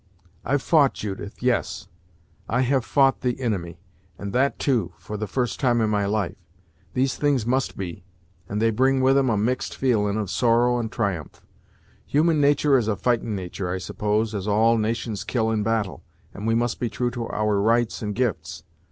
[0.43, 1.87] "I've fou't, Judith; yes,
[2.49, 3.77] I have fou't the inimy,
[4.17, 6.37] and that too, for the first time in my life.
[6.95, 8.03] These things must be,
[8.49, 11.45] and they bring with 'em a mixed feelin' of sorrow and triumph.
[12.07, 16.47] Human natur' is a fightin' natur', I suppose, as all nations kill in battle, and
[16.47, 18.63] we must be true to our rights and gifts.